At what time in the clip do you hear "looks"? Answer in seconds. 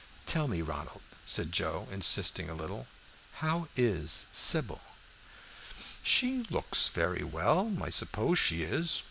6.49-6.87